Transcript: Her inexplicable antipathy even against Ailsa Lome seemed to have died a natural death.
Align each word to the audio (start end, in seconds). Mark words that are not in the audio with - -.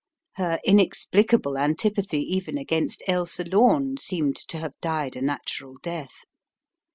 Her 0.37 0.59
inexplicable 0.65 1.59
antipathy 1.59 2.21
even 2.35 2.57
against 2.57 3.03
Ailsa 3.07 3.43
Lome 3.43 3.97
seemed 3.97 4.37
to 4.47 4.57
have 4.57 4.73
died 4.81 5.15
a 5.15 5.21
natural 5.21 5.75
death. 5.83 6.23